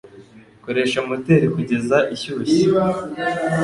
Koresha 0.63 0.99
moteri 1.09 1.47
kugeza 1.55 1.97
ishyushye 2.15 2.63